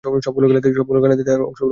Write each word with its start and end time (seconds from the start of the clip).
সবগুলো 0.03 0.45
খেলাতেই 0.47 0.73
তার 1.25 1.39
অংশগ্রহণ 1.41 1.59
ছিল। 1.59 1.69